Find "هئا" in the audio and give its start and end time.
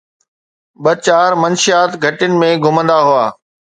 3.07-3.25